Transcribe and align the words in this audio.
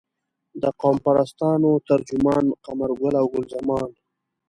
د 0.61 0.63
قوم 0.79 0.95
پرستانو 1.05 1.71
ترجمان 1.89 2.45
قمرګله 2.65 3.17
او 3.21 3.27
ګل 3.33 3.45
زمان. 3.55 3.89